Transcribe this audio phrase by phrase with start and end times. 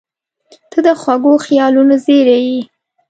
[0.71, 2.59] •ته د خوږو خیالونو زېری یې.